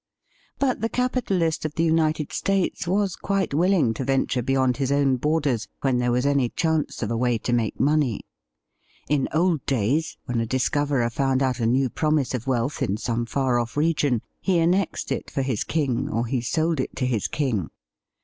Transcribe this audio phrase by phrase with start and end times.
[0.57, 5.17] But the capitalist of the United States was quite willing to venture beyond his own
[5.17, 8.21] borders when there was any chance of a way to make money.
[9.09, 13.27] In old days, when a discoverer found out a new promise of wealth in some
[13.27, 17.27] far off region, he annexed it for his king or he sold it to his
[17.27, 17.69] king.